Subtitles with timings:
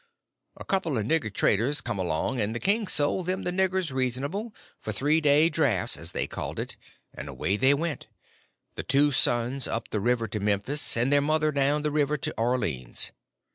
[0.57, 4.51] A couple of nigger traders come along, and the king sold them the niggers reasonable,
[4.79, 6.75] for three day drafts as they called it,
[7.13, 8.07] and away they went,
[8.73, 12.33] the two sons up the river to Memphis, and their mother down the river to
[12.35, 13.11] Orleans.